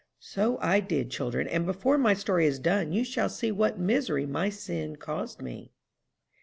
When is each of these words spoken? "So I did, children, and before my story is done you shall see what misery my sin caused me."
"So 0.17 0.57
I 0.61 0.79
did, 0.79 1.11
children, 1.11 1.47
and 1.47 1.63
before 1.63 1.95
my 1.99 2.15
story 2.15 2.47
is 2.47 2.57
done 2.57 2.91
you 2.91 3.03
shall 3.03 3.29
see 3.29 3.51
what 3.51 3.77
misery 3.77 4.25
my 4.25 4.49
sin 4.49 4.95
caused 4.95 5.43
me." 5.43 5.73